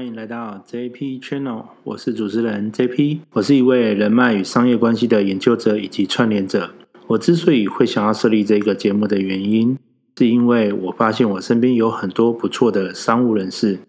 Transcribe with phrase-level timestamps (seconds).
[0.00, 6.70] 欢迎来到 JP Channel，我是主持人 JP，我是一位人脉与商业关系的研究者以及串联者。
[7.08, 9.76] 我之所以会想要设立这个节目的原因，
[10.16, 13.80] 是因为我发现我身边有很多不错的商务人士，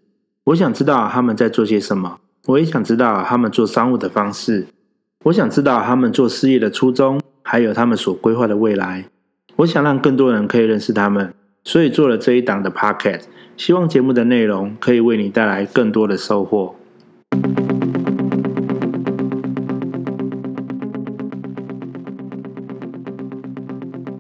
[0.43, 4.67] 我想知道他们在做些什么，我也想知道他们做商务的方式，
[5.23, 9.05] 我想知道他们做事业的初衷，还有他们所规划的未来。
[9.55, 11.33] 我想让更多人可以认识他们，
[11.63, 13.21] 所以做了这一档的 Podcast，
[13.61, 16.75] 希望节目的内容可以为你带来更多的收获。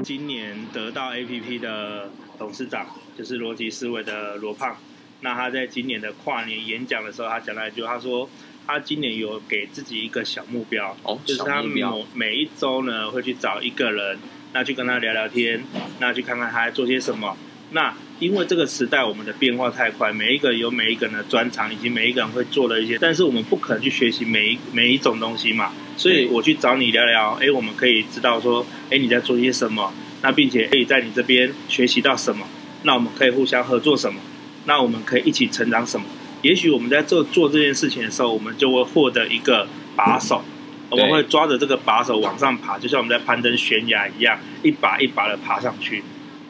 [0.03, 2.85] 今年得到 APP 的董事长
[3.17, 4.77] 就是逻辑思维的罗胖，
[5.21, 8.29] 那他在今年的跨年演讲的时候，他讲了一句，他说
[8.67, 11.81] 他今年有给自己一个小目标，哦，就是他每
[12.13, 14.19] 每一周呢会去找一个人。
[14.53, 15.63] 那去跟他聊聊天，
[15.99, 17.35] 那去看看他在做些什么。
[17.71, 17.91] 那
[18.21, 25.71] 因为这个时代我们的变化太快，每一个有每一个人的专长，以及每一个人会做的一些，但是我们不可能去学习每一每一种东西嘛。
[25.97, 29.91] 所以我去找你聊聊，哎，我们可以知道说，哎，你在做些什么？
[30.21, 32.45] 那并且可以在你这边学习到什么？
[32.83, 34.21] 那我们可以互相合作什么？
[34.65, 36.05] 那我们可以一起成长什么？
[36.43, 40.43] 也许我们在做做这件事情的时候，我们就会获得一个把手。
[40.91, 46.03] 我们会抓着这个把手往上爬，就像我们在攀登悬崖一样，一把一把的爬上去。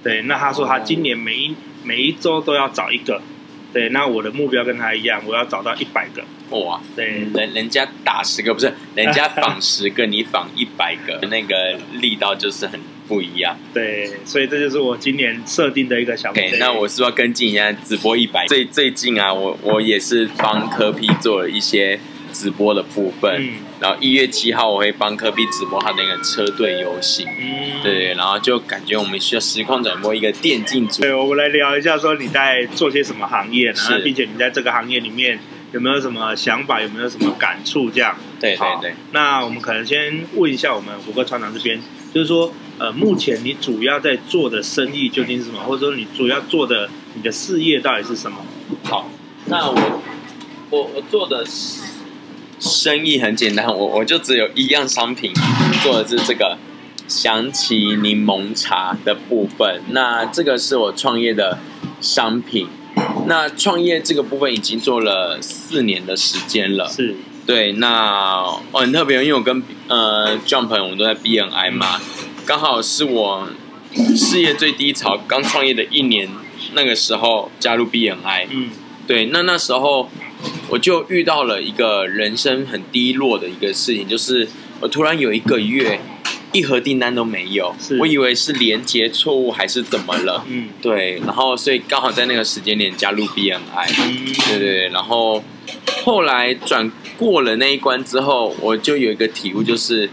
[0.03, 3.21] 对，那他说他今年每一每一周都要找一个。
[3.73, 6.23] 对，那我的目标跟他一样，我要找到一百个。
[6.57, 13.57] 哇，对，人人家打十个不是，人家仿十个，你仿一百个，那个力道就是很不一样。
[13.73, 16.43] 对，所以这就是我今年设定的一个小目标。
[16.43, 18.45] Okay, 那我是不是要跟进一下直播一百？
[18.47, 21.99] 最最近啊，我我也是帮科 P 做了一些。
[22.33, 31.01] 直播的部分，嗯、然后一月七号我会帮科比直播他的那个车队游戏，嗯、对，然后就感觉我们需要实况转播一个电竞组。
[31.01, 35.39] 对，我们来聊一下，说你在做些什么行业，然后并且你在这个行业里面
[35.71, 37.89] 有没有什么想法，有没有什么感触？
[37.89, 38.93] 这样，对对对。
[39.13, 41.81] 那我们可能先问一下我们胡哥船长这边，
[42.13, 48.45] 就是说，呃，目前你主要在做的生意究竟是什么，或者说你主要做的你的事业到底是什么？
[48.83, 49.09] 好，
[49.47, 50.01] 那我
[50.69, 51.81] 我我做的是。
[52.61, 55.33] 生意很简单，我我就只有一样商品，
[55.81, 56.59] 做的是这个
[57.07, 59.81] 祥奇柠檬茶的部分。
[59.89, 61.57] 那这个是我创业的
[61.99, 62.67] 商品。
[63.25, 66.87] 那创业这个部分已经做了四年的时间了。
[66.87, 67.15] 是，
[67.47, 67.71] 对。
[67.73, 71.99] 那我很特别，因为我跟呃 Jump 我们都在 BNI 嘛，
[72.45, 73.47] 刚好是我
[74.15, 76.29] 事业最低潮，刚创业的一年，
[76.73, 78.47] 那个时候加入 BNI。
[78.51, 78.69] 嗯，
[79.07, 79.25] 对。
[79.25, 80.07] 那那时候。
[80.69, 84.47] 我就遇到了一个人生很低落的一个事情，就是
[84.79, 85.99] 我突然有一个月
[86.53, 93.59] 一盒订单都没有，我以为是连接错误还是怎么了，嗯，对，然后所以刚好在那个时间点加入 BMI，
[93.99, 95.43] 嗯，对对，然后
[96.03, 100.09] 后来转过了那一关之后，我就有一个体悟，就是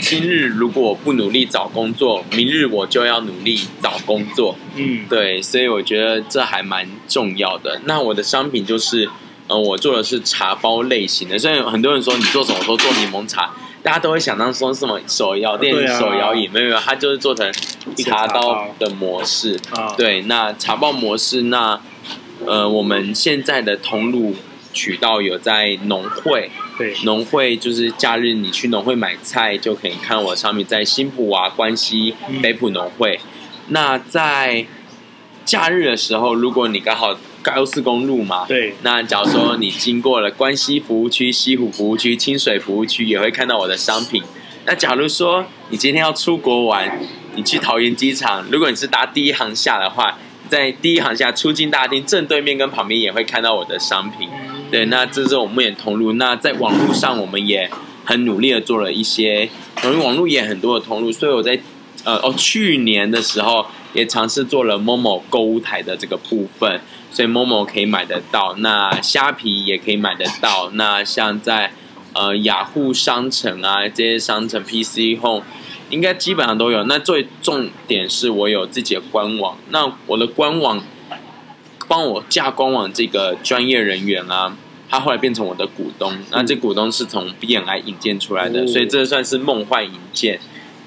[0.00, 7.80] 今日如果我不努力找工作，明日我就要努力找工作，嗯，对，所以我觉得这还蛮重要的。
[7.84, 9.08] 那我的商品就是。
[9.48, 17.48] 嗯，我做的是茶包类型的，所以很多人说你做什么，说做柠檬茶，大家都会想到说什么手摇店、啊、手摇饮，没有没有，它就是做成
[17.96, 19.56] 茶包的模式。
[19.96, 21.80] 对，那茶包模式，那
[22.44, 24.34] 呃，我们现在的通路
[24.72, 33.20] 渠道有在农会，对，农会就是假日你去农会买菜就可以看我上面在新浦啊、关西、北浦农会。
[33.22, 33.28] 嗯、
[33.68, 34.66] 那在
[35.44, 37.16] 假日的时候，如果你刚好。
[37.54, 38.74] 高速公路嘛，对。
[38.82, 44.22] 那假如说你经过了关西服务区、西湖服务区、清水服务区，也会看到我的商品。
[44.64, 47.00] 那假如说你今天要出国玩，
[47.36, 50.18] 你去桃园机场，如果你是搭第一航下的话，
[50.48, 54.28] 在第一航下出境大厅正对面跟旁边也会看到我的商品。
[54.68, 56.14] 对，那这是我们目前通路。
[56.14, 57.70] 那在网络上，我们也
[58.04, 59.48] 很努力的做了一些，
[59.84, 61.56] 因为网络也很多的通路，所以我在
[62.02, 63.64] 呃哦去年的时候
[63.96, 66.80] 也尝试做了 Momo 购物台的这个部分。
[67.10, 70.70] 所以 Momo 可以买得到，那虾皮也可以买得到。
[70.74, 71.72] 那像在
[72.12, 75.42] 呃雅虎商城啊这些商城，PC Home
[75.88, 76.84] 应该基本上都有。
[76.84, 79.56] 那最重点是我有自己的官网。
[79.70, 80.82] 那我的官网
[81.88, 84.54] 帮我架官网这个专业人员啊，
[84.90, 86.12] 他后来变成我的股东。
[86.30, 90.38] 那这股东是从 BNI 引荐出来的，所以这算是梦幻引荐。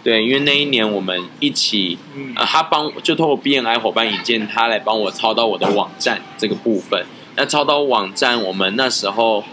[0.03, 1.97] 对，因为那一年我们一起，
[2.35, 7.05] 呃，他帮就透过 BNI 伙伴引荐他来帮我操刀我的网站这个部分。
[7.35, 9.43] 那操刀网站，我们那时候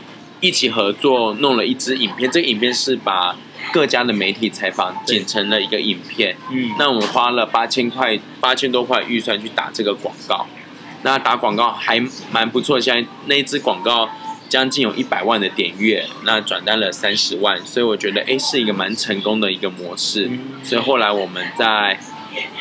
[0.40, 3.37] 一起合作弄了一支影片，这个影片是把
[3.72, 6.37] 各家的媒体采访剪成了一个影片。
[6.52, 10.46] 嗯，那我们花了八千块，八千多块预算去打这个广告。
[11.02, 12.00] 那打广告还
[12.32, 14.08] 蛮不错，现在那一支广告
[14.48, 20.31] 将近有一百万的点阅，那转单了三十万，所以我觉得哎是一个蛮成功的一个模式。
[20.62, 21.98] 所以后来我们在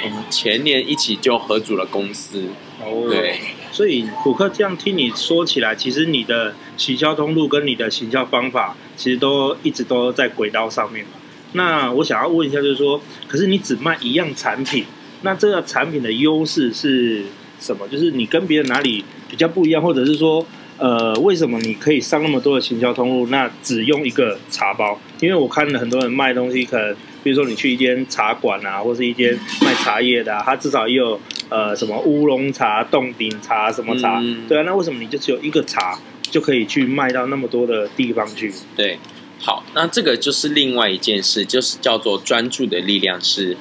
[0.04, 2.46] 我们前年一起就合组了公司。
[2.84, 3.40] 哦，对。
[3.72, 11.06] 所以虎克这样听你说起来，其实你的行销通路跟你的行销方法，其实都一直都在轨道上面。
[11.52, 14.86] 那我想要问一下，就是说，可是你只卖一样产品，
[15.24, 17.26] 那这个产品的优势是
[17.60, 17.86] 什么？
[17.90, 20.46] 就是你跟别人哪里比较不一样，或者是说，
[20.77, 25.00] 呃，为什么你可以上那么多的行销通路，那只用一个茶包？
[25.22, 31.19] 因为我看了很多人卖东西，可能比如说你去一间茶馆啊，或是一间卖茶叶的啊，它至少也有。
[31.48, 34.19] 呃，什么乌龙茶、冻顶茶，什么茶？
[34.19, 38.51] 嗯、对啊，那为什么你就只有一个茶就可以去卖到那么多的地方去？
[38.75, 38.98] 对，
[39.39, 43.56] 好，那这个就是另外一件事，就是叫做专注的力量是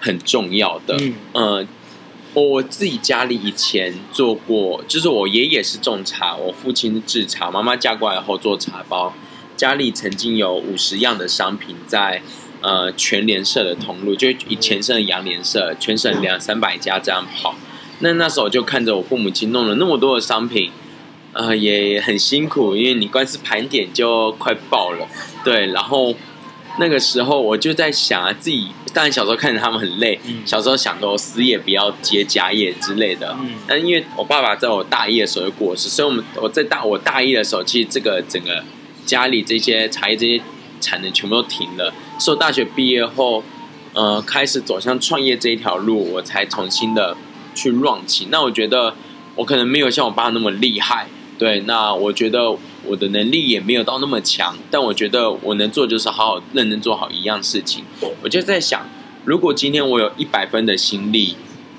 [0.00, 0.96] 很重要的。
[0.98, 1.66] 嗯，呃，
[2.34, 9.14] 我自己家里以前做过，就是我爷爷是种茶，我父亲制茶，妈妈嫁过来后做茶包，
[9.56, 12.22] 家里曾经有五十样的商品在。
[12.62, 17.54] 呃，全联社的通路，就以前是洋联社，全省两三百家这样跑。
[18.00, 20.70] 那那时候就看着我父母亲弄了那么多的商品，
[21.32, 25.08] 呃，也很辛苦，因为你光是盘点就快爆了。
[25.42, 26.14] 对，然后
[26.78, 33.36] 那个时候我就在想啊，自己当然小时候看着他们很累，小时候想说死也不要接家业之类的。
[33.40, 38.64] 嗯但因为我爸爸在我大一的时候就过世，所以我们我在大我大一的时候，其实这个整个
[39.06, 40.40] 家里这些茶叶这些。
[40.82, 41.92] 产能全部都停了。
[42.18, 43.44] 是我大学毕业后，
[43.92, 47.14] 呃，开始走向创业这一条路，我才重新的
[47.54, 48.28] 去 run 起。
[48.30, 48.94] 那我觉得
[49.34, 51.06] 我可能没有像我爸那么厉害，
[51.40, 51.60] 对。
[51.66, 57.82] 那我觉得我的能力也没有到那么强，但我觉得我能做就是好好认真做好一样事情。
[58.22, 58.86] 我就在想，
[59.24, 61.36] 如果今天我有一百分的心力，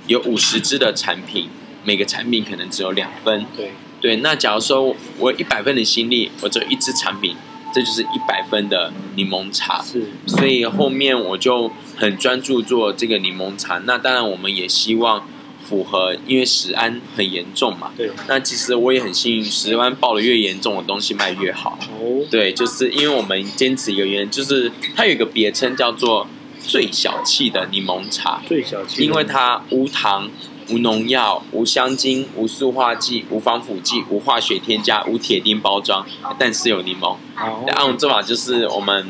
[0.07, 1.47] 有五十支的产品，
[1.85, 3.71] 每个产品可能只有两分，对
[4.01, 4.15] 对。
[4.17, 7.37] 那假如说我有一百分的心力，我只有一支产品。
[7.73, 13.77] 这就是一百分的柠檬茶，是，所以后面我就很专注做这个柠檬茶。
[13.85, 15.25] 那当然，我们也希望
[15.71, 17.91] 符合，因为食安很严重嘛。
[17.95, 18.11] 对。
[18.27, 21.79] 那其实我也很幸运，食安报的越严重的东西卖越好。
[21.99, 22.27] 哦。
[22.29, 26.27] 对，就是因为我们坚持一个原因，就是它有一个别称叫做
[26.59, 28.41] 最小气的柠檬茶。
[28.45, 29.03] 最小气。
[29.05, 30.29] 因为它无糖。
[30.69, 36.05] 无农药、无香精、无塑化剂、无防腐剂、无化学添加、无铁钉包装，
[36.39, 37.17] 但是有柠檬。
[37.35, 37.65] 哦。
[37.67, 39.05] 那按我们做法就是，我们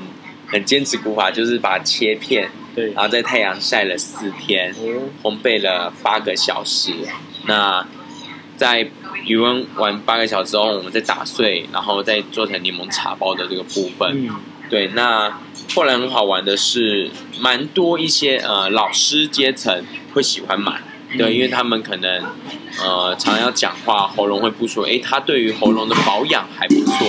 [0.48, 4.74] 很坚持古法，就是把它切片，对，然后在太阳晒了四天
[5.24, 5.34] ，oh.
[5.36, 6.94] 烘焙了八个小时。
[7.46, 7.86] 那
[8.56, 8.90] 在
[9.26, 14.16] 余温完八个小时后，我们再打碎，然后再做成柠檬茶包的这个部分。
[14.16, 14.34] Mm.
[14.70, 15.40] 对，那
[15.76, 17.10] 后来很好玩的是，
[17.40, 19.84] 蛮多一些呃老师阶层
[20.14, 20.82] 会喜欢买。
[21.18, 22.24] 对，因为他们可能，
[22.82, 24.88] 呃，常常要讲话，喉咙会不舒服。
[24.88, 27.06] 哎，他对于喉咙的保养还不错。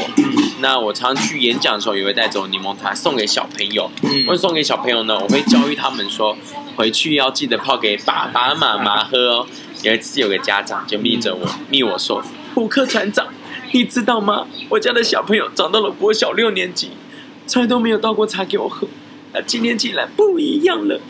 [0.62, 3.90] 那我常常去演讲的时候，也会带走柠檬茶送给小朋友。
[4.26, 6.36] 会送给小朋友呢，我会教育他们说，
[6.76, 9.46] 回去要记得泡给爸爸妈妈喝哦。
[9.82, 12.22] 有一次有个家长就密着我，密我说，
[12.54, 13.26] 普克船长，
[13.72, 14.46] 你知道吗？
[14.68, 16.92] 我家的小朋友长到了国小六年级，
[17.46, 18.86] 从来都没有倒过茶给我喝，
[19.32, 21.00] 那今天竟然不一样了。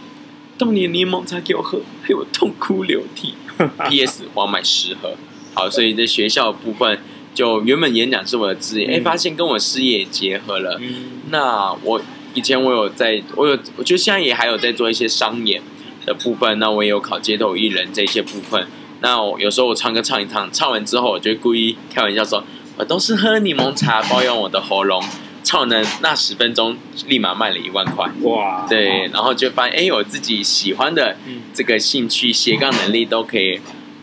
[0.57, 3.35] 当年柠檬茶给我喝，害我痛哭流涕。
[3.89, 4.25] P.S.
[4.35, 5.15] 我要买十盒。
[5.55, 6.99] 好，所以在学校部分，
[7.35, 10.79] 就原本演讲是我的职业，哎、嗯，发现跟我事业也结合了。
[10.81, 12.01] 嗯、那我
[12.35, 15.63] 以前我有在，我有，我觉得现在也还有在做一些商演
[16.05, 16.59] 的部分。
[16.59, 18.67] 那我也有考街头艺人这些部分。
[19.01, 22.45] 那我有时候我唱歌唱一唱，唱完之后，我就故意开玩笑说，
[22.77, 25.03] 我都是喝柠檬茶保养我的喉咙。
[25.45, 26.77] 唱呢，那十分钟
[27.09, 28.65] 立马卖了一万块哇！
[28.69, 31.17] 对，然后就发现哎，我自己喜欢的
[31.53, 33.61] 这个兴趣、斜杠能力都可以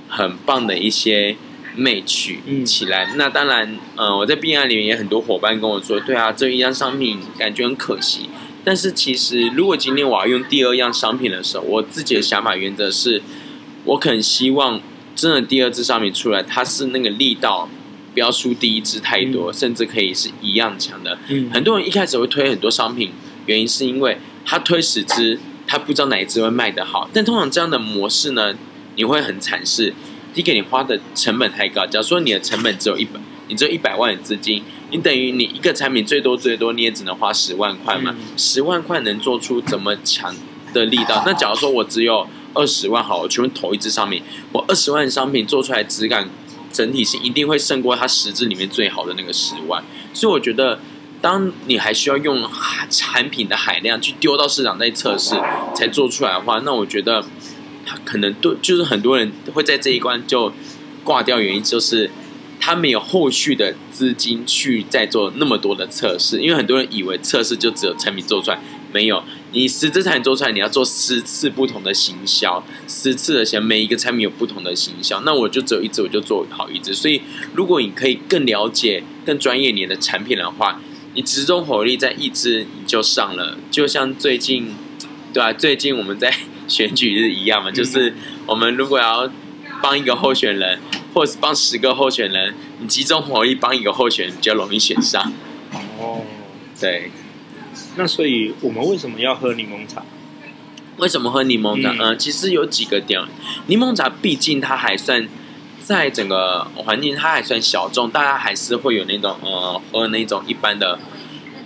[0.09, 1.38] 很棒的一些
[1.79, 3.05] match 起来。
[3.05, 8.29] 嗯、那当然，嗯、呃，我在 B 案里面也很多伙伴跟我说，对啊，这一样商品感觉很可惜。
[8.63, 13.21] 但是其实，如果今天我要用第二样商品的时候，我自己的想法原则是，
[13.86, 14.81] 我可能希望
[15.15, 17.69] 真的第二支商品出来，它是那个力道。
[18.12, 21.19] 不要输第一支太多，嗯、甚至可以是一样强的。
[21.29, 23.12] 嗯、很多人一开始会推很多商品，
[23.45, 27.07] 原因是因为他推十支，他不知道哪一支会卖得好。
[27.13, 28.55] 但通常这样的模式呢，
[28.95, 29.93] 你会很惨是，
[30.33, 31.86] 第一个你花的成本太高。
[31.86, 38.15] 假如说你的成本只有一百，你只有一百万的资金，你等于你一个产品最多最多你也只能花十万块嘛。
[38.38, 40.36] 十、嗯、万块能做出怎么强
[40.74, 41.24] 的力道？
[41.25, 44.21] 那假如说我只有二十万，好，我全部投一支商品，
[44.51, 46.29] 我二十万的商品做出来质感。
[46.71, 49.83] 整体性一定会胜过它十支里面最好的那个十万，
[50.13, 50.79] 所以我觉得，
[51.19, 52.48] 当你还需要用
[52.91, 55.33] 产品的海量去丢到市场内测试
[55.75, 57.27] 才做出来的话，那我觉得，它
[58.06, 60.51] 可能对，就是很多人会在这一关就
[61.03, 62.10] 挂掉，原因就是
[62.60, 68.60] 他没有后续的资金去再做那么多的测试，因为很多人以为测试就只有产品做出来，
[68.91, 76.94] 没有，你十只产品做出来，你要做十次不同的行销，十次的钱，每一个产品有不同的行销，那我就只有一只，我就做好一支。
[76.94, 77.22] 所以，
[77.53, 80.82] 如果你可以更了解、更专业你的产品的话，
[81.15, 84.75] 你集中火力在一支你就上了，就像最近，
[85.34, 86.34] 对啊，最近我们在
[86.70, 88.14] 选举是一样嘛，就是
[88.46, 89.30] 我们如果要
[89.82, 90.80] 帮一个候选人，
[91.14, 95.34] 或者是帮十个候选人，你集中火力帮一个候选人比较容易选上。
[95.74, 96.22] 哦，
[96.80, 97.12] 对。
[97.96, 100.04] 那所以我们为什么要喝柠檬茶？
[100.98, 101.92] 为什么喝柠檬茶？
[101.92, 103.22] 嗯、呃，其实有几个点。
[103.68, 105.28] 柠檬茶毕竟它还算
[105.80, 111.00] 在整个环境，它还算小众，大家还是会有那种呃喝那种一般的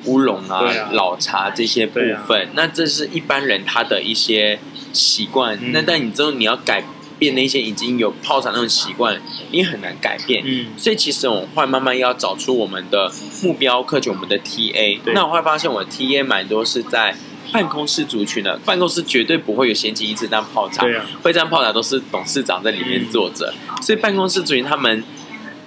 [0.05, 2.47] 乌龙啊、啊老茶这些部分。
[2.47, 4.59] 啊、那这是一般人他的一些
[4.93, 5.57] 习惯。
[5.61, 6.83] 嗯、那但你之后你要改。
[7.19, 9.21] 变那些已经有泡茶那种习惯，
[9.51, 10.43] 你很难改变。
[10.45, 13.09] 嗯，所以其实我们会慢慢要找出我们的
[13.43, 14.99] 目标客群，我们的 TA。
[15.13, 17.15] 那我会发现，我的 TA 蛮多是在
[17.53, 20.81] 办公室族群的，办公室绝对不会有闲情逸致当泡茶。
[20.81, 23.53] 对啊，会这样泡茶都是董事长在里面坐着。
[23.69, 25.01] 嗯、所以办公室族群他们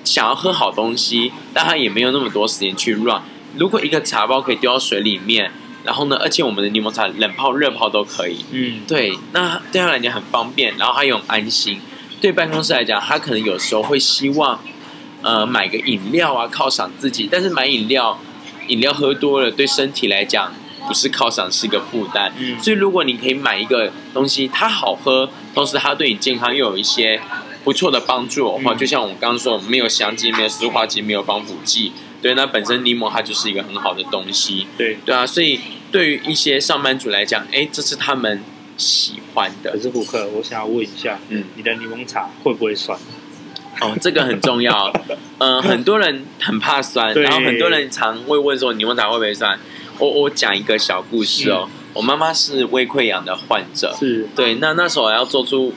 [0.04, 3.22] 想要喝好东西，但他也没有那么多时间去 run。
[3.56, 5.52] 如果一个茶包可以丢到水里面。
[5.86, 8.44] 然后呢，而且我们的柠檬茶冷泡、热泡都可以。
[8.50, 11.80] 嗯，对，那对他来讲很方便，然后他又很安心。
[12.20, 14.58] 对办公室来讲，他可能有时候会希望，
[15.22, 17.28] 呃，买个饮料啊犒赏自己。
[17.30, 18.18] 但是买饮料，
[18.66, 20.52] 饮料喝多了对身体来讲
[20.88, 22.32] 不是犒赏，是一个负担。
[22.36, 27.20] 嗯，所以如果你可以买一个东西，它好喝，同时它对你健康又有一些
[27.62, 31.92] 不错的帮助的话，嗯，就像我们刚刚说，没有香精、没有塑化剂、没有防腐剂。
[32.22, 34.66] 对，那本身柠檬它就是一个很好的东西。
[34.76, 35.60] 对，对啊，所以。
[35.90, 38.42] 对于一些上班族来讲，哎，这是他们
[38.76, 39.72] 喜欢的。
[39.72, 42.98] 可是胡克，我想要问一下，嗯，你的柠檬茶会不会酸？
[43.80, 44.92] 哦，这个很重要。
[45.38, 49.58] 嗯、 呃，很多人很怕酸，然后很多人常会问说，柠檬茶会不会酸？
[49.98, 51.66] 我我讲一个小故事哦。
[51.66, 54.56] 嗯、我妈妈是胃溃疡的患者，是对。
[54.56, 55.72] 那那时候我要做出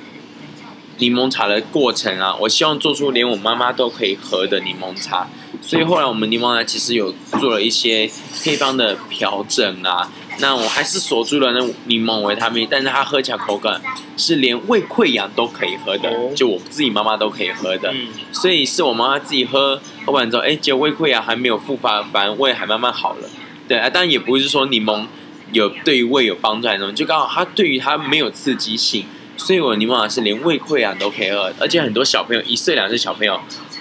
[0.98, 5.28] 柠檬茶的过程啊，我希望做出连我妈妈都可以喝的柠檬茶。
[5.62, 8.10] 所以后来我们柠檬呢其实有做了一些
[8.44, 13.80] 配方的调整啊，那我还是锁住了那柠檬维他命，但是它喝起来口感
[14.18, 17.94] 是连胃溃疡都可以喝的，就我自己妈妈都可以喝的，
[18.32, 23.30] 所以是我妈妈自己喝喝完之后，哎，结果胃溃疡还没有复发，反而胃还慢慢好了。
[23.68, 25.06] 对啊，当然也不是说柠檬
[25.52, 29.06] 有对于胃有帮助还是什么，就刚好它对于它没有刺激性，
[29.38, 33.40] 所以我柠檬茶是连胃溃疡都可以喝，而且很多小朋友一岁两岁小朋友。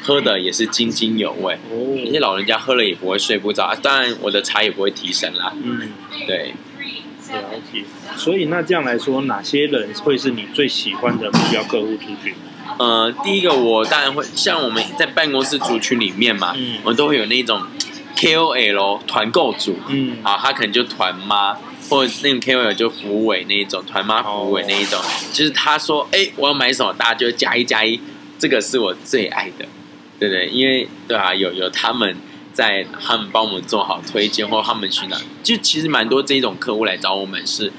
[0.09, 1.59] 喝的也是津津有味，
[2.03, 5.53] 那些老人家喝了也不会睡不着，当然我的茶也不会提神啦。
[5.63, 5.93] 嗯，
[6.27, 6.55] 对，
[7.29, 7.85] 了解。
[8.17, 12.33] 所以那这样来说，哪些人会是你最喜欢的目标客户族群？
[12.79, 17.61] 呃，第一个我当然会像我们在办公室族群里面嘛，嗯，我们都会有那种
[18.17, 21.53] KOL 团购组，嗯，啊，他可能就团妈，
[21.91, 24.99] 或者那种 KOL 就福委那一种团妈福委那一种，
[25.35, 28.01] 就是他说，哎，我要买什么，大家就加一加一，
[28.39, 29.67] 这个是我最爱的。
[30.19, 32.17] 对对，因为对啊，有有他们
[32.53, 37.73] 在，他们帮我们做好推荐，或他们去哪，就其实蛮多这种客户来找我们是，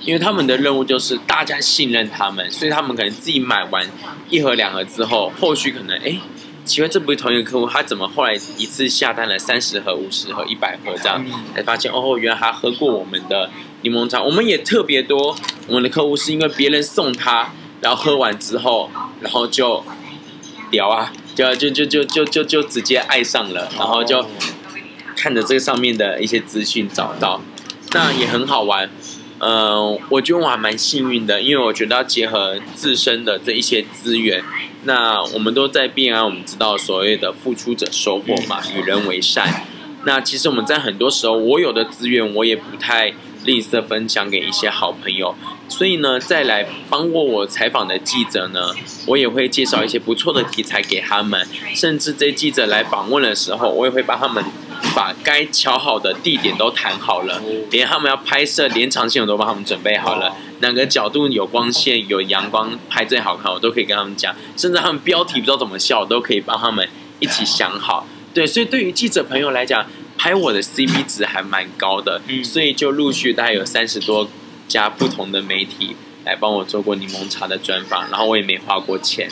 [0.00, 3.86] 因为他们的任务就是大家信任他们，所以他们可能自己买完
[4.28, 6.18] 一盒两盒之后，后续可能哎，
[6.64, 11.24] 奇怪，这不是同一个客户，他怎么后来一次下单了三十盒、五十盒、一百盒这样，
[11.54, 13.50] 才发现哦，原来他喝过我们的
[13.82, 14.20] 柠檬茶。
[14.20, 15.36] 我们也特别多，
[15.68, 19.84] 我们的客户是因为别人送他，然后喝完之后，然后就
[20.72, 21.12] 聊啊。
[21.34, 24.24] 就就就就就就就直接爱上了，然后就
[25.16, 27.40] 看着这个上面的一些资讯找到，
[27.92, 28.88] 那也很好玩。
[29.40, 34.42] 嗯、我觉得我还蛮幸运的，因为我觉得要结合自身的这一些资源。
[34.84, 39.66] 那我们都在变啊，我们知道所谓的付出者收获嘛，与人为善。
[40.04, 43.12] 那其实我们在很多时候，我有的资源我也不太
[43.44, 45.34] 吝啬分享给一些好朋友。
[45.68, 48.74] 所以呢，再来帮过我采访的记者呢，
[49.06, 51.46] 我也会介绍一些不错的题材给他们。
[51.74, 54.44] 甚至这记者来访问的时候，我也会帮他们
[54.94, 64.34] 把该乔好的地点都谈好了，连他们要拍摄连长线我都帮他们准备好了，哪个角度有光线、有阳光拍最好看，我都可以跟他们讲。
[64.56, 66.86] 甚至他们标题不知道怎么笑，我都可以帮他们
[67.20, 68.06] 一起想好。
[68.34, 74.28] 对，所以对于记者朋友来讲，拍我的 CP 值还蛮高的，嗯所以就陆续大概有三十多。
[74.66, 75.94] 家不同的媒体
[76.24, 79.28] 来帮我做过柠檬茶的专访，然后我也没花过钱。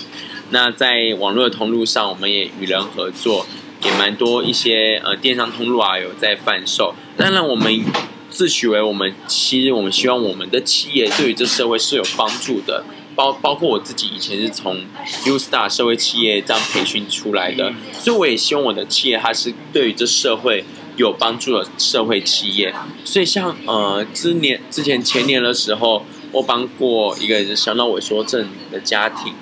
[0.50, 3.46] 那在网络的通路上，我们也与人合作，
[3.82, 6.94] 也蛮多一些呃电商通路啊有在贩售。
[7.16, 7.82] 当然，我们
[8.28, 12.84] 自诩为我们其实我们希望我们的企业对于这社会是有帮助的，
[13.14, 14.84] 包包括我自己以前是从
[15.24, 20.62] U Star 社会企业这样培训出来的，所以我也希望我的企业它是对于这社会
[20.96, 22.74] 有帮助的社会企业。
[23.04, 29.34] 所以像呃，之年之前前年的时候，我帮过一个小脑萎缩症的家庭，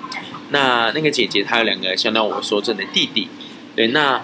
[0.49, 3.27] 那那个姐姐她有两个小脑萎缩症的弟弟，
[3.75, 4.21] 对，那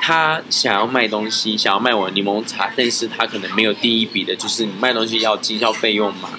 [0.00, 6.30] 她想要卖东西，想要卖我柠檬茶，但是她可能没有第一笔的，就是你卖东西要经销费用嘛。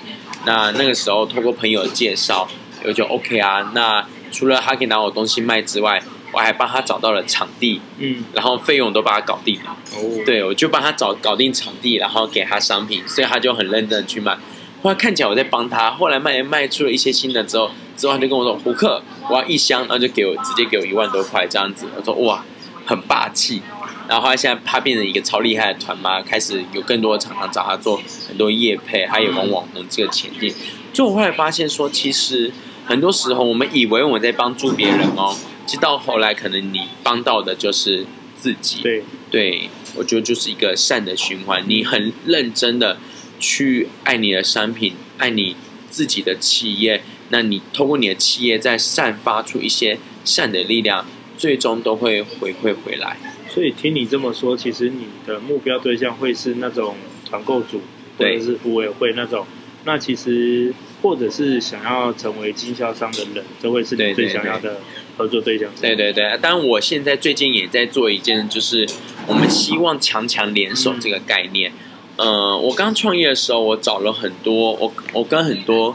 [0.46, 2.48] 那那个时候，透过朋友介绍，
[2.84, 3.72] 我就 OK 啊。
[3.74, 6.04] 那除了他可以拿我东西卖之外，
[6.36, 9.74] 我还帮他找到了场地，嗯，然后费用都帮他搞定了。
[9.96, 14.38] 哦，对，我就帮他找搞定场地，然后给他商品，所以他就很认真的去卖。
[14.84, 22.44] 后来看起来我在帮他，后来卖卖出了一些新的之后，之后他就跟我说：“胡克，我要一箱，然后就给我直接给我一万多块这样子。”我说：“哇，
[22.86, 23.62] 很霸气。”
[24.10, 30.54] 然后后来现在他变成一个超厉害的团妈，开始有更多的厂商找他做很多业配，还有往网红这个前进。
[30.92, 32.52] 就我后来发现说，其实
[32.86, 35.34] 很多时候我们以为我们在帮助别人哦，
[35.66, 38.06] 其实到后来可能你帮到的就是
[38.36, 38.82] 自己。
[38.82, 41.64] 对，对我觉得就是一个善的循环。
[41.68, 42.98] 你很认真的
[43.40, 45.56] 去爱你的商品，爱你
[45.90, 51.06] 自己的企业，那你通过你的企业再散发出一些善的力量，
[51.38, 53.18] 最终都会回馈回来。
[53.50, 56.96] 所以听你这么说，其实你的目标对象会是那种
[57.26, 57.82] 团购组，
[58.18, 59.46] 或者是服委会那种。
[59.86, 64.82] 那其实或者是想要成为经销商的人，这会是你最想要的
[65.18, 65.70] 合作对象。
[65.82, 66.38] 对对对。
[66.42, 68.88] 当然，我现在最近也在做一件，就是
[69.28, 71.72] 我们希望强强联手这个概念。
[72.18, 75.94] 嗯、呃，我刚创业的时候，我找了很多，我我跟很多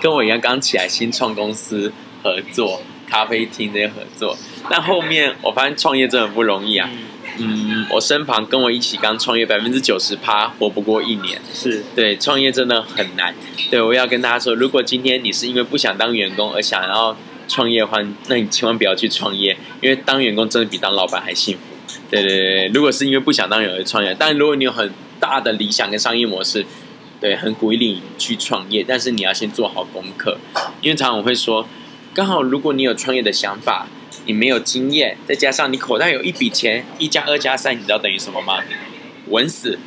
[0.00, 2.82] 跟我一样刚起来新创公司合作。
[3.04, 4.34] 咖啡厅这些合作，
[4.70, 6.88] 但后面我发现创业真的不容易啊。
[7.36, 11.38] 嗯，我身旁跟我一起刚创业，百分之九十趴活不过一年。
[11.52, 13.34] 是对，创业真的很难。
[13.70, 17.14] 对，我要跟大家说，如果今天你是因为不想当员工而想要
[17.48, 21.62] 创业的话，那你千万不要去创业，因为当员工真的比当老板还幸福。
[22.10, 26.64] 对对对，如果是因为不想当员工而创业，但如果你有很大的理想跟商业模式，
[27.20, 30.38] 对，很鼓励你去创业，但是你要先做好功课，
[30.80, 31.68] 因为常常我会说。
[32.14, 33.86] 刚好，如果你有创业的想法，
[34.26, 38.58] 你没有经验，再加上你口袋有一笔钱，一加二加三，你知道等于什么吗？
[39.28, 39.78] 稳死。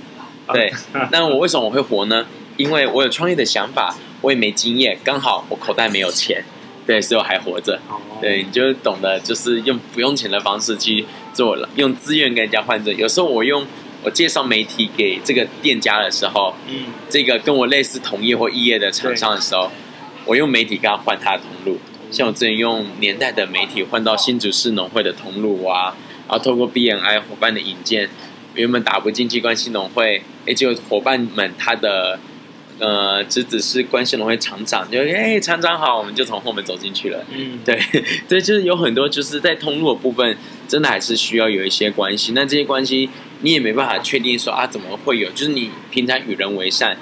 [0.51, 0.73] 对，
[1.11, 2.25] 那我为什么我会活呢？
[2.57, 6.43] 因为我有创业的想法，我也没经验，刚好我口袋没有钱，
[6.85, 7.79] 对，所以我还活着。
[8.21, 12.93] 对，你就懂得就是用不用钱的方式去做了，用资源跟人家换着。
[12.93, 13.65] 有时候我用
[14.03, 19.71] 我介绍媒体给这个店家的时候，嗯，这个跟我类似同业或异业的厂商的时候，
[20.25, 21.79] 我用媒体跟他换他的通路。
[22.11, 25.95] 像我之前用年代的媒体换到新竹市农会的通路啊，
[26.29, 28.09] 然后透过 BNI 伙伴的引荐，
[28.53, 32.19] 原本打不进去关系农会，哎，就伙伴们他的
[32.79, 37.25] 呃侄子是关系农会厂长，就哎厂长好，我们就从后门走进去了。
[37.31, 37.79] 嗯，对，
[38.27, 42.33] 这 就是有很多就是在通路的部分，真的还是需要有一些关系。
[42.33, 43.09] 那这些关系
[43.41, 46.97] 你也没办法确定说啊怎么会有，就是你平常与人为善，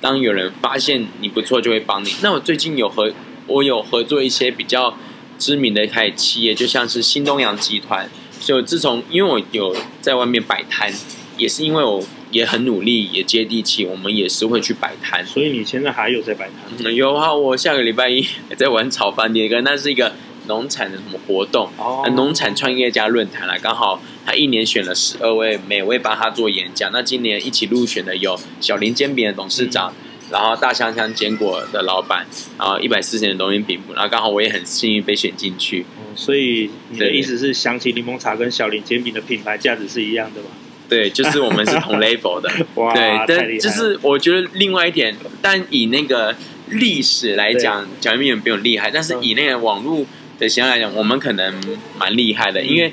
[0.00, 2.10] 当有人发现你不错就会帮你。
[2.22, 3.12] 那我最近有合
[3.48, 4.96] 我有合作一些比较
[5.38, 8.08] 知名的一台企业，就像是新东阳集团。
[8.40, 10.92] 所以自从因为我有在外面摆摊，
[11.36, 15.24] 也是因为我也很努力，也接地气，我们也是会去摆摊。
[15.26, 16.84] 所以你现在还有在摆摊？
[16.84, 20.12] 嗯，有啊，我下个礼拜一在玩炒饭店，跟那是一个
[20.46, 21.68] 农产的什么活动？
[21.76, 26.90] 哦，农产创业家论坛啦，刚好他一年选了十二位，每位帮他做演讲。
[26.92, 29.92] 那今年一起入选的有小林煎饼的董事长。
[29.92, 32.26] 嗯然后大香香坚果的老板，
[32.58, 35.86] 然后一百四十年的农业饼铺，然后刚好我也很幸运被选进去。
[35.96, 40.48] 嗯，所以你的意思是，想起柠檬茶跟小林煎饼的品牌价值是一样的吗？
[40.88, 42.50] 对，就是我们是同 level 的。
[42.76, 46.34] 哇，对，但就是我觉得另外一点，但以那个
[46.68, 50.04] 历史来讲，小林煎饼比较厉害，但是以那个网络
[50.38, 51.54] 的形象来讲，我们可能
[51.98, 52.92] 蛮厉害的，因为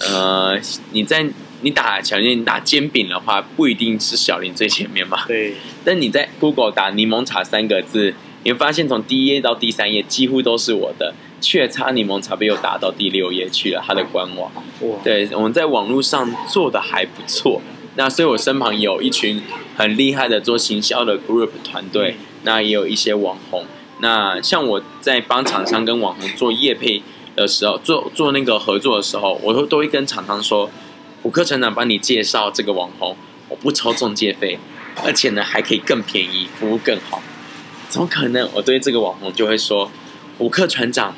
[0.00, 0.60] 呃，
[0.92, 1.26] 你在。
[1.62, 5.26] 你打小林，你打煎饼的话，不一定是小林最前面嘛。
[5.26, 5.52] 对。
[5.84, 14.50] 但你在 Google 打柠檬茶三个字，你会发现从第一页到第三页几乎都是我的，却差柠檬茶被又打到第六页去了，它的官网。
[15.02, 17.60] 对，我们在网络上做的还不错。
[17.96, 19.42] 那所以我身旁有一群
[19.76, 23.64] 很厉害的做行销的 group 团队，那也有一些网红。
[24.00, 27.02] 那像我在帮厂商跟网红做业配
[27.34, 30.70] 的时候，做做那个合作的时候，我都都会跟厂商说。
[31.22, 33.14] 虎克船长帮你介绍这个网红，
[33.50, 34.58] 我不抽中介费，
[35.04, 37.20] 而且呢还可以更便宜，服务更好。
[37.90, 38.48] 怎么可能？
[38.54, 39.92] 我对这个网红就会说，
[40.38, 41.14] 虎克船长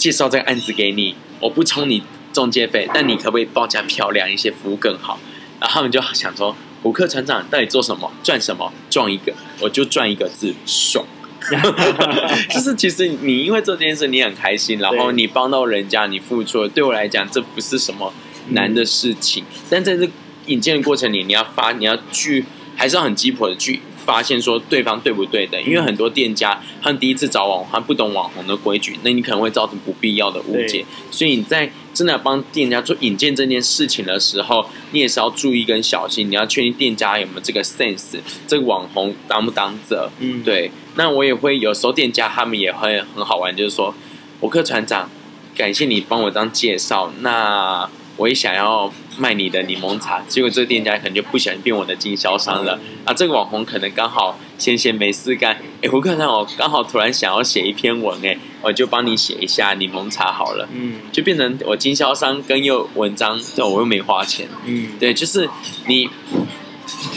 [0.00, 5.20] 介绍这个案子给你，我不充你中介费，但你可不可以报价漂亮一些，服务更好？
[5.60, 8.72] 然后他们就想说，胡克船长到底做什么，赚什么？
[8.88, 11.04] 赚一个，我就赚一个字，爽。
[12.50, 18.14] 就是其实你因为做这件事你很开心，然后你帮到人家，你付出了，对我来讲这不是什么
[18.52, 19.44] 难的事情。
[19.44, 20.08] 嗯、但在这
[20.46, 23.80] 引荐的过程里，你要发，你要去，还是要很鸡婆的去。
[24.10, 30.84] 发现说对方对不对的，因为很多店家他们第一次找网红，他不懂网红的规矩，那你可能会造成不必要的误解。
[31.12, 38.18] 所以你在真的要帮店家做引荐这件事情的时候，你也是要注意跟小心，你要确定店家有没有这个 sense，
[38.48, 40.10] 这个网红当不当责。
[40.18, 40.72] 嗯，对。
[40.96, 43.94] 那我也会有时候店家他们也会很好玩，就是说，
[44.40, 45.08] 我客船长，
[45.54, 47.88] 感谢你帮我这样介绍，那。
[48.20, 52.78] 我也想要卖你的柠檬茶，结果这个店家可能就不小心变我的经销商了。
[53.06, 60.68] 啊，这个网红可能刚好闲闲没事干，哎，虎克我刚好突然想要写一篇文，哎，我就帮你写一下柠檬茶好了。
[60.70, 64.46] 嗯，就变成我经销商跟又文章，对，我又没花钱。
[64.66, 65.48] 嗯，对，就是
[65.86, 66.10] 你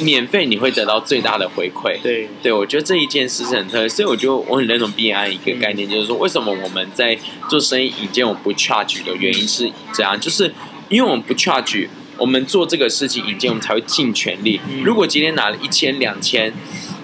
[0.02, 2.00] 免费你会得到最大的回馈。
[2.02, 10.54] 对，对我觉得这一件事是很特别，所以我觉得我很认同 BNI 一个概念，就是说为什么我们在做生意引荐我不 charge 的原因是这样，就是。
[10.94, 11.88] 因为我们不 charge，
[12.20, 14.62] 我们做这个事情引荐，我们才会尽全力。
[14.84, 16.54] 如果今天拿了一千两千，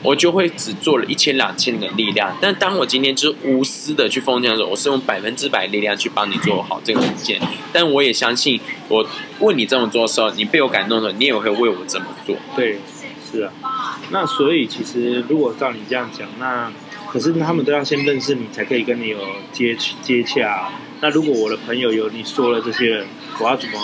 [0.04, 2.38] 我就会只做了一千两千的力量。
[2.40, 7.42] 但当我今天就是无私的去奉献的时候，我是用百分之百力量去帮你做好这个引荐。
[7.74, 9.04] 但我也相信，我
[9.40, 12.36] 为你这么做的时候，你被我感动的时候，你也会为我这么做。
[12.56, 12.78] 对，
[13.32, 13.52] 是啊。
[14.12, 16.72] 那所以其实如果照你这样讲，那
[17.12, 19.18] 可是他们都要先认识你，才可以跟你有
[19.52, 20.70] 接接洽。
[21.02, 23.04] 那如果我的朋友有你说了这些，
[23.40, 23.80] 我要怎么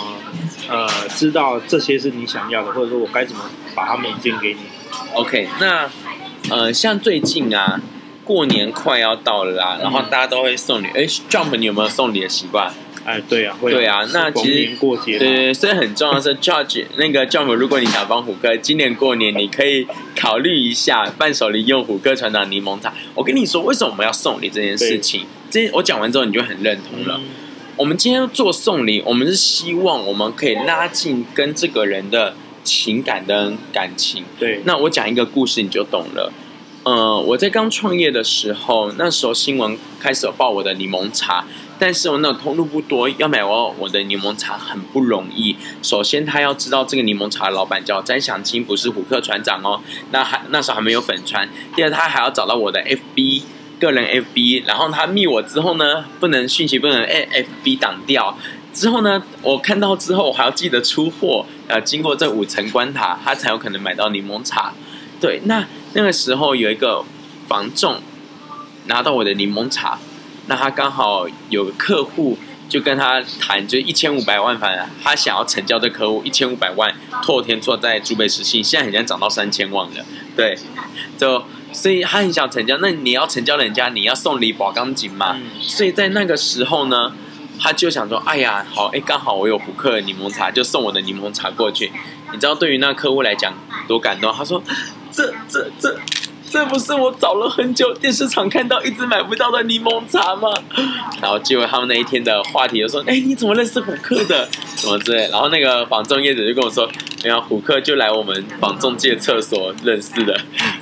[0.68, 3.42] 呃知道这些是你想要的，或者说我该怎么
[3.74, 4.60] 把他们引荐给你
[5.14, 5.90] ？OK，那
[6.50, 7.80] 呃像最近啊，
[8.22, 10.86] 过年快要到了啦，然后大家都会送礼。
[10.94, 12.72] 哎，Jump，你有没有送礼的习惯？
[13.06, 14.04] 哎，对啊，会对啊。
[14.12, 22.92] 那其实过节，对对，所以很重要的是，Judge 那个 Jump，如果你想帮虎哥，今年过年你可以考虑一下伴手礼用虎哥船长柠檬茶。
[23.14, 25.24] 我跟你说，为什么我们要送礼这件事情？
[25.48, 27.18] 这我讲完之后，你就很认同了。
[27.18, 27.24] 嗯、
[27.76, 34.24] 我们今天做送礼，我们是希望我们可以拉近跟这个人的情感跟感情。
[34.40, 36.32] 对，那我讲一个故事，你就懂了。
[36.82, 41.44] 呃，我在刚创业的时候，那时候新闻开始有报我的柠檬茶，
[41.78, 45.56] 但是我那个通路不多，要买我我的柠檬茶很不容易。
[45.82, 49.80] 首先，他要知道这个柠檬茶的老板叫詹祥青，不是虎克船长哦。
[50.10, 51.48] 那还那时候还没有粉专。
[51.74, 53.42] 第二，他还要找到我的 FB。
[53.78, 58.34] 个人 FB，然后他密我之后呢，不能讯息不能 FB 挡掉。
[58.72, 64.72] 之后呢，我看到之后，我还要记得出货，呃，经过这五层关卡，他才有可能买到柠檬茶。
[65.20, 67.04] 对，那那个时候有一个
[67.46, 68.00] 房仲
[68.86, 69.98] 拿到我的柠檬茶，
[70.46, 80.04] 那他刚好有个客户就跟他谈，就一千五百万，反正他想要成交的客户一千五百万，拓天错在竹北实信，现在已经涨到三千万了。
[80.36, 80.58] 对，
[81.18, 81.44] 就。
[81.72, 85.36] 所以他很想成交，那你要成交人家，你要送礼宝钢琴嘛。
[85.60, 87.12] 所以在那个时候呢，
[87.60, 91.92] 他就想说：“哎呀，好，哎，刚好我有补课的柠檬茶，就送我的柠檬茶过去。”
[92.32, 93.52] 你知道对于那客户来讲
[93.86, 94.32] 多感动？
[94.32, 94.62] 他说
[95.12, 95.98] ：“这、这、这。”
[96.56, 100.48] 这不是我找了很久电视厂看到一直买不到的柠檬茶吗？
[101.20, 104.48] 然后结果他们那一天的话题就说：“哎，你怎么认识虎克的？
[104.74, 106.90] 什么之类？”然后那个房仲业者就跟我说
[107.22, 110.34] ：“没有，虎克就来我们房仲借厕所认识的。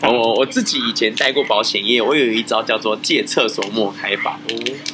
[0.02, 4.38] 我我自己以前带过保险业，我有一招叫做借厕所莫开法，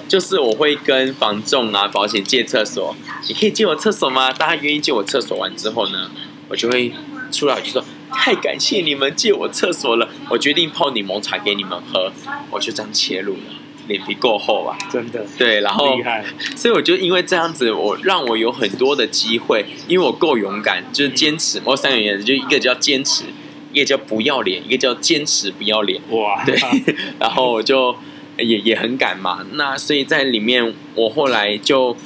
[0.09, 2.97] 就是我会跟房仲啊保险借厕所，
[3.29, 4.33] 你可以借我厕所吗？
[4.33, 6.11] 大家愿意借我厕所完之后呢，
[6.49, 6.95] 我就会
[7.31, 12.12] 出来就说。”太感谢你们借我厕所了，我决定泡柠檬茶给你们喝，
[12.51, 13.42] 我就这样切入了，
[13.88, 14.77] 脸皮够厚啊？
[14.90, 16.25] 真的，对，然后，厉害，
[16.57, 21.61] 所以我就因为这样子，我让我有很多的机会，因为我够勇敢，就是坚持。
[21.64, 23.25] 我三个原则，就一个叫坚持，
[23.73, 26.01] 一个叫不要脸，一个叫坚持不要脸。
[26.11, 26.59] 哇，对，
[27.18, 27.96] 然后我就
[28.37, 29.46] 也也很敢嘛。
[29.53, 31.96] 那所以在里面，我后来就。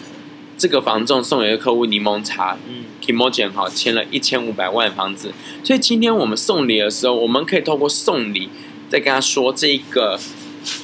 [0.56, 8.48] 这个房仲送给一个客户柠檬茶，嗯，Kimoji 好签了一千五百万的房子，所以今天我们送礼的时候，我们可以透过送礼
[8.88, 10.18] 再跟他说这个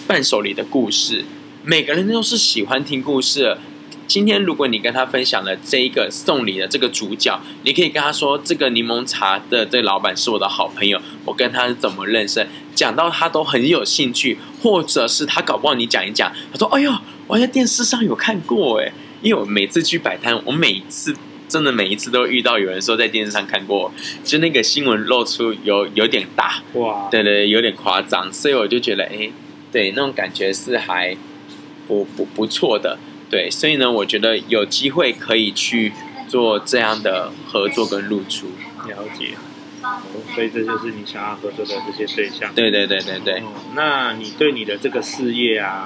[0.07, 1.25] 伴手礼的故事。
[1.63, 3.59] 每个人都是喜欢听故事的。
[4.07, 16.93] 今天如果你跟他分享了这一个送礼的这个主角，你可以跟他说这个柠檬茶的这个老板是我的好朋友，我跟他是怎么认识，讲到他都很有兴趣，或者是他搞不好你讲一讲，他说哎呦，
[17.29, 18.93] 我在电视上有看过哎。
[19.23, 21.15] 因为我每次去摆摊，我每一次
[21.49, 23.93] 真的每一次都遇到有人说在电视上看过，
[24.25, 29.31] 就那个新闻露出有有点大哇，对对，有点夸张，所以我就觉得哎，
[29.73, 31.17] 对，那种感觉是还
[31.87, 35.93] 不不不错的，对，所以呢，我觉得有机会可以去
[36.29, 38.49] 做这样的合作跟露出。
[38.89, 39.35] 了解，
[40.35, 42.55] 所以这就是你想要合作的这些对象。
[42.55, 43.35] 对对对对对。
[43.41, 45.85] 哦，那你对你的这个事业啊，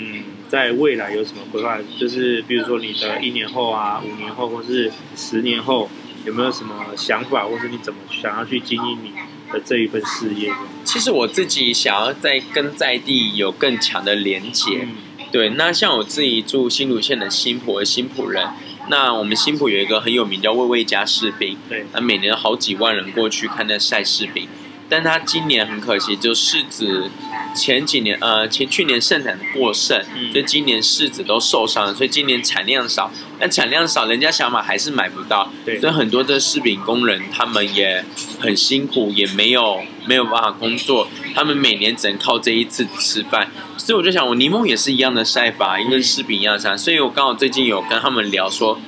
[0.00, 1.78] 嗯，在未来有什么规划？
[1.98, 5.90] 就是比如说你的一年后啊、五年后或是十年后，
[6.24, 9.12] 有没有什么想法，或是你怎么想要去经营你
[9.52, 10.50] 的这一份事业？
[10.84, 14.80] 其实我自己想要在跟在地有更强的连接。
[14.82, 14.88] 嗯
[15.32, 18.48] 对，那像我自己住新竹县的新浦的新浦人，
[18.88, 24.48] 那我们新浦有一个很有名叫魏魏家士兵，对，那每年好几万人过去看那晒柿饼，
[24.90, 27.10] 但他今年很可惜，就柿子。
[27.52, 30.00] 前几年，呃，前去年盛产过剩，
[30.30, 33.10] 所以今年柿子都受伤了，所以今年产量少。
[33.40, 35.50] 但产量少，人家想买还是买不到。
[35.64, 38.04] 对，所以很多的柿饼工人他们也
[38.38, 43.50] 很辛苦，也没有没有办法工作，他们每年只能靠这一次吃饭。
[43.76, 46.76] 所以我就想，我柠檬也是一样的晒法，因为柿饼一样晒。
[46.76, 48.78] 所以我刚好最近有跟他们聊说，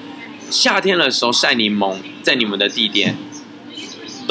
[0.48, 3.16] 夏天的时候晒柠檬在你们的地点。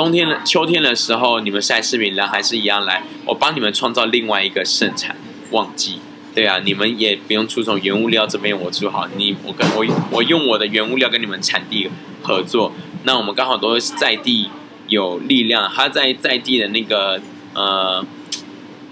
[0.02, 5.16] 冬天的、秋天的时候，你们晒视频，然后还是一样来，我帮你们创造另外一个盛产
[5.52, 6.00] 旺季。
[6.34, 11.88] 对啊，你们也不用出从原物料这边我出好，你我跟我我用我的原物料跟你们产地
[12.24, 14.50] 合作，那我们刚好都是在地
[14.88, 17.22] 有力量，他在在地的那个
[17.54, 18.04] 呃。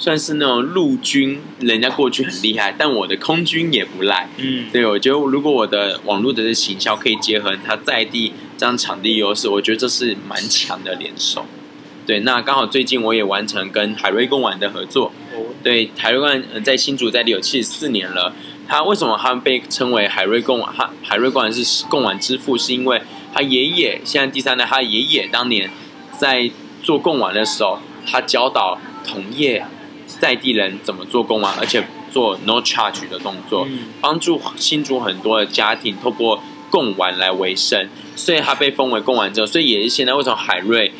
[0.01, 4.29] 算是那种陆军，人家过去很厉害，但我的空军也不赖。
[4.37, 11.45] 嗯，对，我觉得如果我的网络的行销可以结合他在地这样场地优势，我觉得这是蛮强的联手。
[12.05, 15.13] 对，那刚好最近我也完成跟海瑞贡丸的合作。
[15.63, 18.33] 对，海瑞贡在新竹在里有七十四年了。
[18.67, 20.73] 他为什么他被称为海瑞贡丸？
[20.75, 23.01] 他海瑞贡丸是贡丸之父，是因为
[23.33, 25.71] 他爷爷现在第三代，他爷爷当年
[26.17, 26.51] 在
[26.83, 29.65] 做贡丸的时候，他教导同业。
[30.19, 33.67] 在地人怎么做贡丸，而且做 no charge 的动作，
[34.01, 40.91] 帮助新竹很多的家庭透过贡丸来为生，所以他被封为贡丸之后，所以也是现在为什么海瑞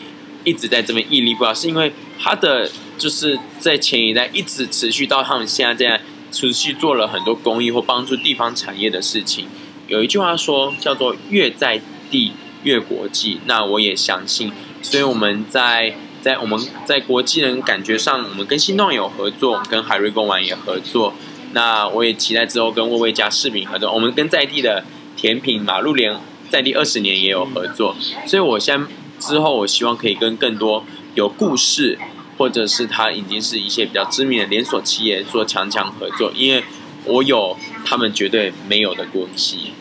[0.43, 5.99] 一直在这边屹立不倒，是因为他的就是在前一代一直持续到他们现在这样
[6.31, 9.47] 持续做了很多公益或帮助地方产业的事情。
[9.87, 14.51] 有一句话说叫做越在地越国际，那我也相信，
[14.81, 15.95] 所以我们在。
[16.21, 21.13] 在我们在国际人感觉上，我们跟新创有合作，跟海瑞贡丸也合作。
[21.53, 23.89] 那我也期待之后跟味味家柿饼合作。
[23.89, 24.83] 我们跟在地的
[25.21, 26.15] 甜品马路连
[26.47, 27.93] 在第二十年也有合作。
[28.25, 28.87] 所以我现在
[29.19, 31.99] 之后，我希望可以跟更多有故事，
[32.37, 36.63] 或者是他已经是一些比较知名的连锁企业做强强合作，因为
[37.03, 39.73] 我有他们绝对没有的东西。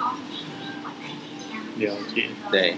[1.77, 2.77] 了解，对。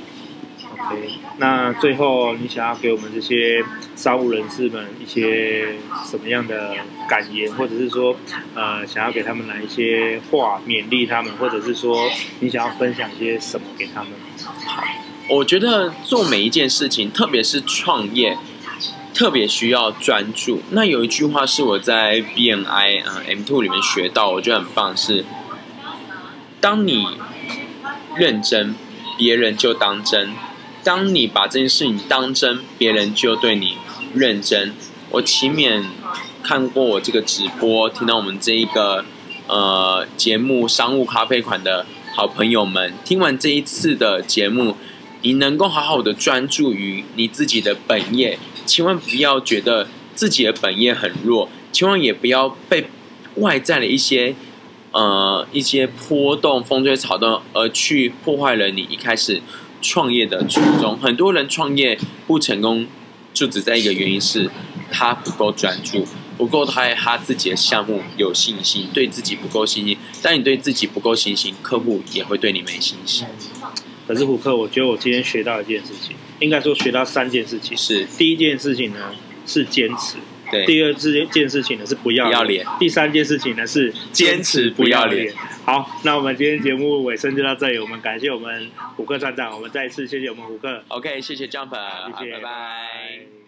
[1.38, 3.64] 那最后，你想要给我们这些
[3.96, 6.74] 商务人士们一些什么样的
[7.08, 8.16] 感言，或者是说，
[8.54, 14.10] 呃，想要给他们来一些话勉励他们，或者是说，你想要分享一些什么给他们？
[14.66, 14.82] 好，
[15.28, 18.36] 我觉得做每一件事情，特别是创业，
[19.14, 20.60] 特别需要专注。
[20.70, 25.24] 那有一句话是我在 BNI 啊 M Two 里面学到，我觉得很棒，是
[26.60, 27.06] 当你
[28.16, 28.74] 认真，
[29.16, 30.30] 别人就当真。
[30.82, 33.76] 当你把这件事情当真，别人就对你
[34.14, 34.74] 认真。
[35.10, 35.84] 我期勉
[36.42, 39.04] 看过我这个直播，听到我们这一个
[39.46, 44.76] 呃节目商务咖啡款的好朋友们，听完这一次的节目，
[45.22, 52.86] 你能够好好的专注于你自己的本业，千万不要觉得自己的本业很弱，千万也不要被
[53.36, 54.34] 外在的一些
[54.92, 59.42] 呃一些波动、风吹草动而去破坏了你一开始。
[59.80, 62.86] 创业的初衷，很多人创业不成功，
[63.32, 64.50] 就只在一个原因是，
[64.90, 69.96] 他不够专注，不够他他自己的项目有信心，对自己不够信心。
[70.22, 73.26] 当你对自己不够信心，客户也会对你没信心。
[74.06, 77.76] 可是胡克，我觉得我今天学到一件事情，应该说学到三件事情。
[77.76, 79.12] 是第一件事情呢，
[79.46, 80.16] 是坚持。
[80.50, 85.32] 对，第二件事情呢是不要不要脸，第三件事情呢是坚持不要脸。
[85.64, 90.82] 好，那我们今天节目尾声就到这里，我们感谢我们虎克船长，我们再一次谢谢我们虎克。
[90.88, 91.70] OK，谢谢 Jump，
[92.18, 92.40] 谢谢，拜。
[92.40, 93.39] 拜。